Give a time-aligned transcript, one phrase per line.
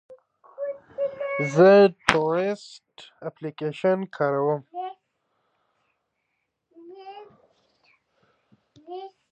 [1.53, 1.71] زه
[2.09, 2.91] تورسټ
[3.29, 4.61] اپلیکیشن کاروم.